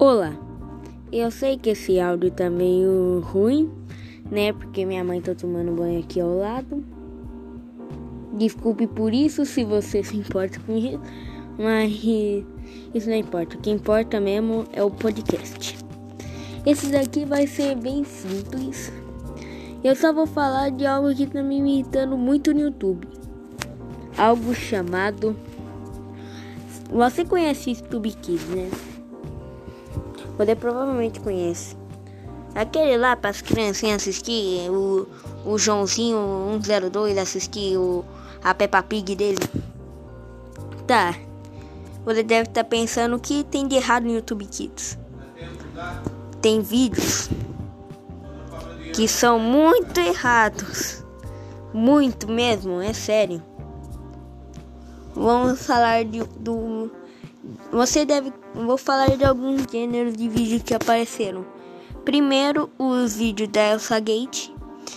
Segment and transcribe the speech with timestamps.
[0.00, 0.32] Olá,
[1.10, 3.68] eu sei que esse áudio tá meio ruim,
[4.30, 4.52] né?
[4.52, 6.84] Porque minha mãe tá tomando banho aqui ao lado.
[8.32, 11.00] Desculpe por isso se você se importa com isso,
[11.58, 11.92] mas
[12.94, 13.56] isso não importa.
[13.56, 15.76] O que importa mesmo é o podcast.
[16.64, 18.92] Esse daqui vai ser bem simples.
[19.82, 23.08] Eu só vou falar de algo que tá me irritando muito no YouTube.
[24.16, 25.34] Algo chamado.
[26.88, 28.70] Você conhece YouTube Kids, né?
[30.38, 31.76] Você provavelmente conhece.
[32.54, 35.06] Aquele lá para as criancinhas assistir, o,
[35.44, 38.04] o Joãozinho 102 assistir o,
[38.42, 39.38] a Peppa Pig dele.
[40.86, 41.14] Tá.
[42.04, 44.96] Você deve estar tá pensando o que tem de errado no YouTube Kids.
[46.40, 47.28] Tem vídeos
[48.94, 51.04] que são muito errados.
[51.72, 53.42] Muito mesmo, é sério.
[55.14, 56.90] Vamos falar de, do
[57.70, 58.32] você deve.
[58.54, 61.44] Vou falar de alguns gêneros de vídeo que apareceram.
[62.04, 64.50] Primeiro, os vídeos da Elsa Gate.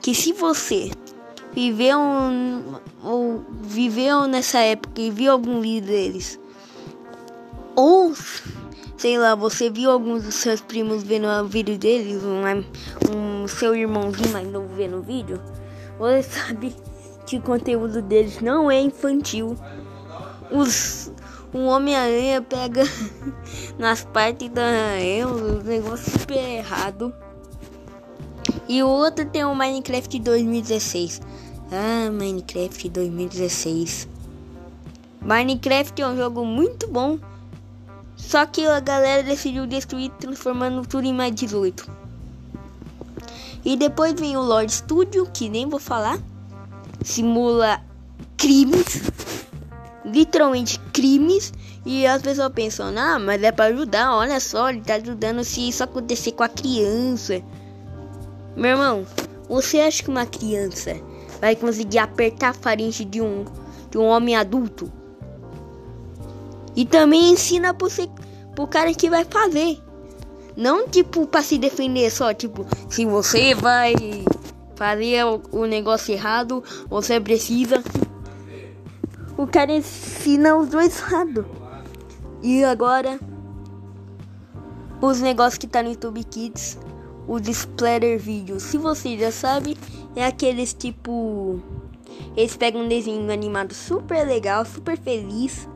[0.00, 0.90] Que se você
[1.54, 1.98] viveu,
[3.02, 6.38] ou viveu nessa época e viu algum vídeo deles,
[7.76, 8.14] ou
[8.96, 12.42] sei lá, você viu alguns dos seus primos vendo o vídeo deles, um,
[13.14, 15.40] um seu irmãozinho mais novo vendo o vídeo,
[15.98, 16.74] você sabe
[17.26, 19.56] que o conteúdo deles não é infantil.
[20.50, 21.10] Os
[21.54, 22.82] um Homem-Aranha pega
[23.78, 27.14] nas partes da aranha, um negócio super errado.
[28.68, 31.22] E o outro tem o Minecraft 2016.
[31.70, 34.08] Ah, Minecraft 2016.
[35.22, 37.18] Minecraft é um jogo muito bom.
[38.16, 41.88] Só que a galera decidiu destruir, transformando tudo em mais 18.
[43.64, 46.18] E depois vem o Lord Studio, que nem vou falar.
[47.02, 47.80] Simula
[48.36, 49.02] crimes
[50.04, 51.52] literalmente crimes
[51.84, 55.68] e as pessoas pensam, ah, mas é para ajudar, olha só, ele tá ajudando se
[55.68, 57.42] isso acontecer com a criança.
[58.56, 59.06] Meu irmão,
[59.48, 60.96] você acha que uma criança
[61.40, 63.44] vai conseguir apertar a faringe de um,
[63.90, 64.90] de um homem adulto?
[66.76, 68.08] E também ensina pro, você,
[68.54, 69.78] pro cara que vai fazer.
[70.56, 73.94] Não tipo para se defender só, tipo, se você vai
[74.76, 77.82] fazer o, o negócio errado, você precisa
[79.36, 81.44] o cara ensina os dois lados.
[82.42, 83.18] E agora,
[85.00, 86.78] os negócios que tá no YouTube Kids,
[87.26, 88.60] o Splatter Video.
[88.60, 89.76] Se você já sabe,
[90.14, 91.60] é aqueles tipo.
[92.36, 95.68] Eles pegam um desenho animado super legal, super feliz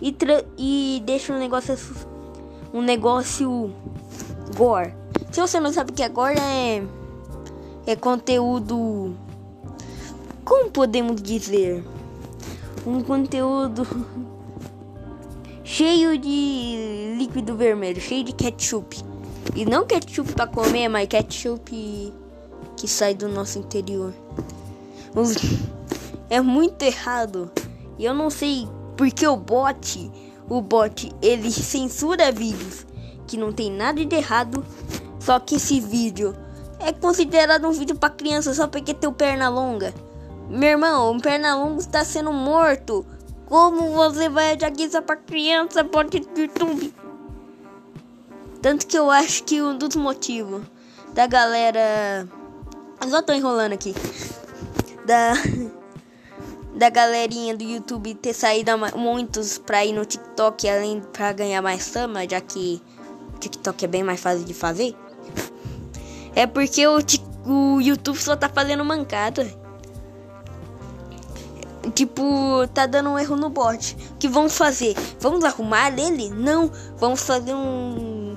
[0.00, 0.16] e,
[0.58, 1.76] e deixam um negócio.
[2.72, 3.72] Um negócio
[4.56, 4.94] gore.
[5.32, 6.82] Se você não sabe o que é gore, é.
[7.86, 9.16] É conteúdo.
[10.44, 11.82] Como podemos dizer?
[12.86, 13.86] Um conteúdo
[15.64, 19.02] cheio de líquido vermelho, cheio de ketchup.
[19.54, 22.12] E não ketchup para comer, mas ketchup
[22.76, 24.12] que sai do nosso interior.
[26.28, 27.50] É muito errado.
[27.98, 30.10] E eu não sei porque o bot,
[30.48, 32.86] o bot, ele censura vídeos
[33.26, 34.64] que não tem nada de errado.
[35.18, 36.34] Só que esse vídeo
[36.78, 39.92] é considerado um vídeo para criança só porque tem perna longa.
[40.50, 43.06] Meu irmão, o Pernalongo está sendo morto.
[43.46, 46.92] Como você vai adiar isso pra criança pode YouTube?
[48.60, 50.62] Tanto que eu acho que um dos motivos
[51.14, 52.26] da galera.
[53.00, 53.94] Eu só tô enrolando aqui.
[55.06, 55.34] Da.
[56.72, 61.88] Da galerinha do YouTube ter saído muitos pra ir no TikTok além pra ganhar mais
[61.88, 62.80] fama, já que
[63.34, 64.96] o TikTok é bem mais fácil de fazer.
[66.34, 66.98] É porque o,
[67.44, 69.59] o YouTube só tá fazendo mancada
[71.90, 73.96] tipo, tá dando um erro no bot.
[74.12, 74.94] O que vamos fazer?
[75.20, 76.30] Vamos arrumar ele?
[76.30, 78.36] Não, vamos fazer um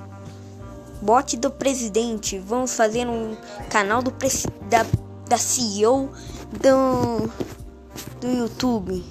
[1.00, 2.38] bot do presidente.
[2.38, 3.36] Vamos fazer um
[3.70, 4.12] canal do
[4.68, 4.86] da,
[5.28, 6.10] da CEO
[6.60, 7.30] do,
[8.20, 9.04] do YouTube.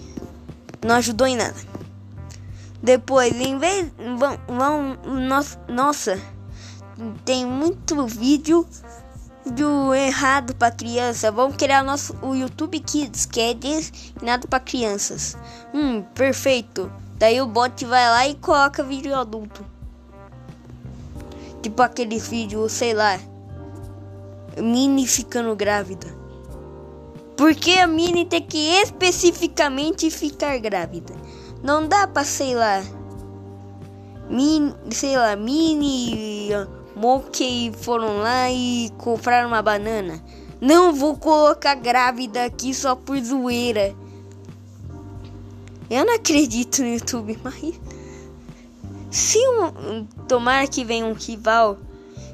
[0.85, 1.56] Não ajudou em nada.
[2.81, 3.91] Depois, em vez.
[4.18, 4.97] Vão, vão,
[5.69, 6.19] nossa,
[7.23, 8.68] tem muito vídeo
[9.45, 15.38] do errado para criança, vamos criar nosso o YouTube Kids, que é destinado para crianças.
[15.74, 16.92] Hum, perfeito.
[17.18, 19.66] Daí o bot vai lá e coloca vídeo adulto.
[21.62, 23.19] Tipo aqueles vídeos, sei lá,
[24.57, 26.07] Mini ficando grávida.
[27.38, 31.13] Por que a Mini tem que especificamente ficar grávida?
[31.63, 32.84] Não dá pra, sei lá,
[34.30, 36.50] Mini, sei lá, Mini
[36.95, 40.24] Monkey foram lá e compraram uma banana.
[40.62, 43.95] Não vou colocar grávida aqui só por zoeira.
[45.90, 47.80] Eu não acredito no YouTube, mas.
[49.12, 51.78] Se um, tomar que venha um rival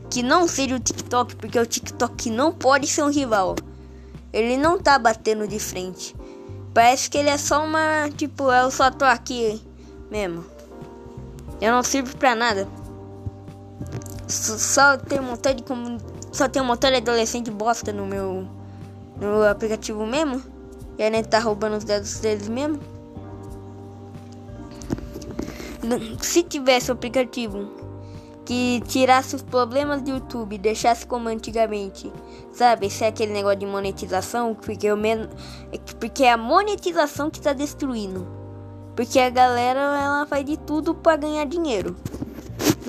[0.10, 3.56] que não seja o TikTok, porque o TikTok não pode ser um rival.
[4.32, 6.16] Ele não tá batendo de frente.
[6.74, 8.10] Parece que ele é só uma.
[8.16, 9.62] Tipo, eu só tô aqui
[10.10, 10.46] mesmo.
[11.60, 12.68] Eu não sirvo pra nada.
[14.30, 15.64] Só tem um montão de.
[16.32, 18.48] Só tem um montão de adolescente bosta no meu.
[19.20, 20.42] No aplicativo mesmo.
[20.98, 22.80] E a gente tá roubando os dados deles mesmo.
[26.22, 27.80] Se tivesse o aplicativo
[28.46, 32.12] que tirasse os problemas do YouTube, deixasse como antigamente,
[32.52, 32.90] sabe?
[32.90, 35.30] Se é aquele negócio de monetização, porque, eu men...
[36.00, 38.28] porque é a monetização que tá destruindo.
[38.96, 41.96] Porque a galera ela faz de tudo para ganhar dinheiro.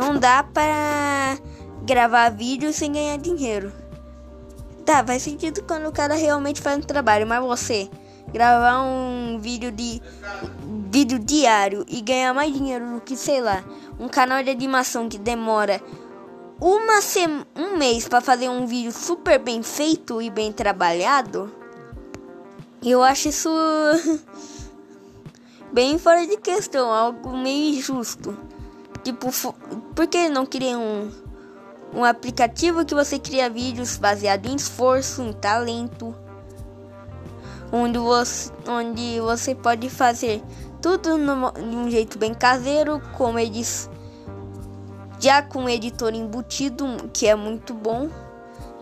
[0.00, 1.36] Não dá para
[1.84, 3.70] gravar vídeo sem ganhar dinheiro.
[4.82, 7.86] Tá, faz sentido quando o cara realmente faz um trabalho, mas você
[8.32, 10.00] gravar um vídeo de
[10.90, 13.62] vídeo diário e ganhar mais dinheiro do que, sei lá,
[13.98, 15.82] um canal de animação que demora
[16.58, 17.44] uma sem...
[17.54, 21.52] um mês para fazer um vídeo super bem feito e bem trabalhado,
[22.82, 23.50] eu acho isso
[25.70, 28.34] bem fora de questão, algo meio injusto.
[29.02, 29.28] Tipo,
[29.94, 31.10] por que não querer um,
[31.94, 36.14] um aplicativo que você cria vídeos baseado em esforço, em talento?
[37.72, 40.42] onde você, onde você pode fazer
[40.82, 43.88] tudo no, de um jeito bem caseiro, como eles
[45.18, 48.08] já com editor embutido, que é muito bom,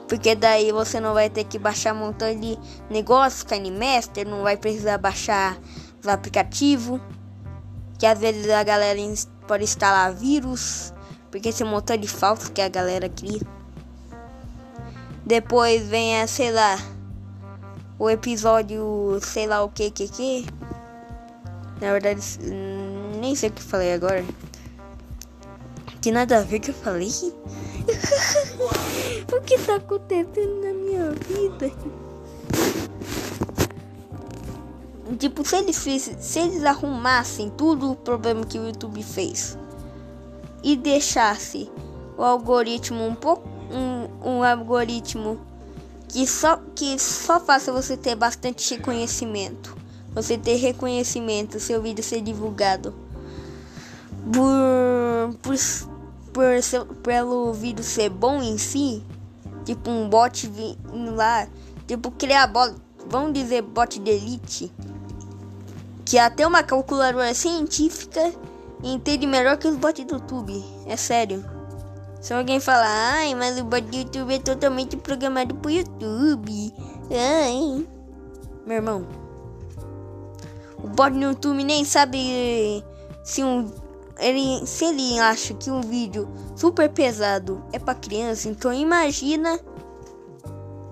[0.07, 2.59] porque daí você não vai ter que baixar um montão de
[2.89, 5.59] negócios, KineMaster, não vai precisar baixar
[6.05, 7.01] o aplicativo,
[7.99, 9.01] que às vezes a galera
[9.47, 10.95] pode instalar vírus,
[11.31, 13.41] porque esse montão de falsos que a galera cria.
[15.25, 16.79] Depois vem a, sei lá,
[17.99, 20.47] o episódio sei lá o que que que.
[21.81, 22.21] Na verdade,
[23.21, 24.25] nem sei o que falei agora.
[26.01, 27.09] Que nada a ver que eu falei.
[29.33, 31.71] o que tá acontecendo na minha vida?
[35.19, 39.59] Tipo, se eles, se eles arrumassem tudo o problema que o YouTube fez
[40.63, 41.71] e deixasse
[42.17, 45.41] o algoritmo um pouco um, um algoritmo
[46.09, 49.77] que só que só faça você ter bastante reconhecimento.
[50.15, 52.95] Você ter reconhecimento, seu vídeo ser divulgado
[54.33, 55.55] por, por,
[56.33, 59.03] por seu, pelo vídeo ser bom em si,
[59.65, 61.49] tipo um bot vindo lá,
[61.87, 62.75] tipo criar bot,
[63.07, 64.73] vamos dizer bot de elite,
[66.05, 68.33] que até uma calculadora científica
[68.83, 71.45] entende melhor que os bots do YouTube, é sério.
[72.21, 76.75] Se alguém falar, ai, mas o bot do YouTube é totalmente programado pro YouTube.
[77.11, 77.87] Ai.
[78.67, 79.07] Meu irmão.
[80.83, 82.85] O bot no YouTube nem sabe
[83.23, 83.71] se um.
[84.19, 89.61] Ele, se ele acha que um vídeo super pesado é para criança, então imagina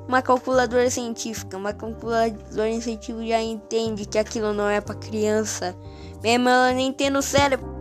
[0.07, 1.57] uma calculadora científica.
[1.57, 5.75] Uma calculadora científica já entende que aquilo não é para criança.
[6.23, 7.76] Mesmo ela nem tendo cérebro.